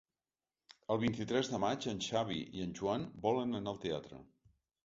El 0.95 0.99
vint-i-tres 1.03 1.51
de 1.51 1.59
maig 1.65 1.87
en 1.93 2.01
Xavi 2.07 2.39
i 2.61 2.65
en 2.65 2.75
Joan 2.81 3.07
volen 3.29 3.63
anar 3.63 3.75
al 3.75 3.81
teatre. 3.89 4.23